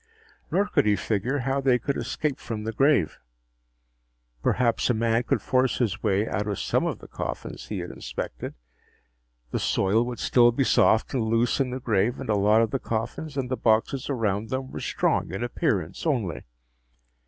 [0.49, 3.19] Nor could he figure how they could escape from the grave.
[4.41, 7.91] Perhaps a man could force his way out of some of the coffins he had
[7.91, 8.55] inspected.
[9.51, 12.71] The soil would still be soft and loose in the grave and a lot of
[12.71, 16.45] the coffins and the boxes around them were strong in appearance only.